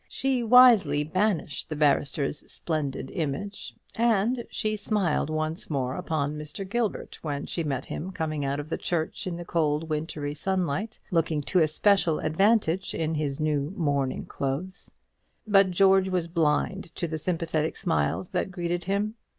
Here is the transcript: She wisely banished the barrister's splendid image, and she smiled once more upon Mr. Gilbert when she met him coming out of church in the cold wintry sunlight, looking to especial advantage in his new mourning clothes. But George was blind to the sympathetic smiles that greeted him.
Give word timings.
She 0.09 0.41
wisely 0.41 1.03
banished 1.03 1.69
the 1.69 1.75
barrister's 1.75 2.39
splendid 2.51 3.11
image, 3.11 3.75
and 3.95 4.43
she 4.49 4.75
smiled 4.75 5.29
once 5.29 5.69
more 5.69 5.93
upon 5.93 6.39
Mr. 6.39 6.67
Gilbert 6.67 7.19
when 7.21 7.45
she 7.45 7.63
met 7.63 7.85
him 7.85 8.09
coming 8.11 8.43
out 8.43 8.59
of 8.59 8.73
church 8.79 9.27
in 9.27 9.35
the 9.37 9.45
cold 9.45 9.89
wintry 9.89 10.33
sunlight, 10.33 10.97
looking 11.11 11.43
to 11.43 11.59
especial 11.59 12.17
advantage 12.17 12.95
in 12.95 13.13
his 13.13 13.39
new 13.39 13.71
mourning 13.77 14.25
clothes. 14.25 14.89
But 15.45 15.69
George 15.69 16.09
was 16.09 16.27
blind 16.27 16.89
to 16.95 17.07
the 17.07 17.19
sympathetic 17.19 17.77
smiles 17.77 18.29
that 18.29 18.49
greeted 18.49 18.85
him. 18.85 19.13